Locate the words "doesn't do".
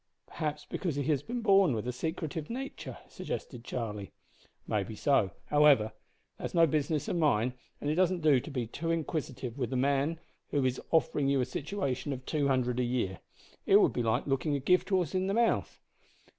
7.93-8.39